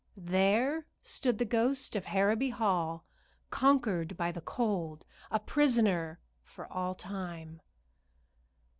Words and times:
There 0.17 0.87
stood 1.03 1.37
the 1.37 1.45
ghost 1.45 1.95
of 1.95 2.05
Harrowby 2.05 2.49
Hall, 2.49 3.05
conquered 3.51 4.17
by 4.17 4.31
the 4.31 4.41
cold, 4.41 5.05
a 5.29 5.39
prisoner 5.39 6.19
for 6.43 6.65
all 6.73 6.95
time. 6.95 7.61